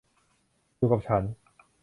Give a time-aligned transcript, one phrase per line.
[0.77, 1.23] อยู่กับฉัน